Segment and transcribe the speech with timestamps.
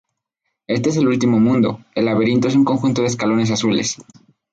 [0.65, 3.97] Este es el último mundo, el laberinto es un conjunto de escalones azules.